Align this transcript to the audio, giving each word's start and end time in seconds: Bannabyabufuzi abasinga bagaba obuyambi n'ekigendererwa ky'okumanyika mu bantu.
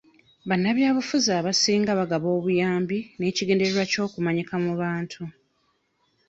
Bannabyabufuzi 0.49 1.29
abasinga 1.39 1.91
bagaba 1.99 2.27
obuyambi 2.37 2.97
n'ekigendererwa 3.17 3.83
ky'okumanyika 3.91 4.55
mu 4.63 4.73
bantu. 4.81 5.23